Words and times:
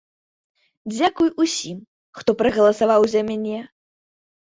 Дзякуй 0.93 1.29
усім, 1.45 1.77
хто 2.21 2.37
прагаласаваў 2.43 3.01
за 3.15 3.21
мяне. 3.33 3.59